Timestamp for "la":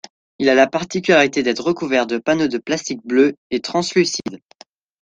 0.55-0.65